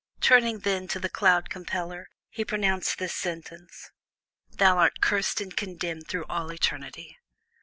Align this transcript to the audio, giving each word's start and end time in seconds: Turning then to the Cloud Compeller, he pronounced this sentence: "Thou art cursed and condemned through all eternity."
Turning 0.19 0.61
then 0.61 0.87
to 0.87 0.99
the 0.99 1.11
Cloud 1.11 1.51
Compeller, 1.51 2.09
he 2.31 2.43
pronounced 2.43 2.97
this 2.97 3.13
sentence: 3.13 3.91
"Thou 4.49 4.79
art 4.79 4.99
cursed 4.99 5.39
and 5.41 5.55
condemned 5.55 6.07
through 6.07 6.25
all 6.27 6.51
eternity." 6.51 7.19